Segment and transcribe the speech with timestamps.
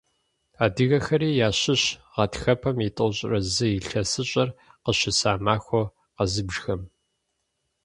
[0.63, 4.49] Адыгэхэри ящыщщ гъатхэпэм и тӏощӏрэ зыр илъэсыщӀэр
[4.83, 6.81] къыщыса махуэу къэзыбжхэм.